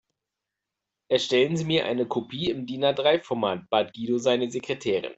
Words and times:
Erstellen 1.11 1.57
Sie 1.57 1.63
mir 1.65 1.85
eine 1.85 2.07
Kopie 2.07 2.49
im 2.49 2.65
DIN-A-drei 2.65 3.19
Format, 3.19 3.69
bat 3.69 3.93
Guido 3.93 4.17
seine 4.17 4.49
Sekretärin. 4.49 5.09